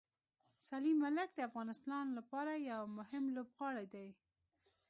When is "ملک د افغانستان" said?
1.03-2.05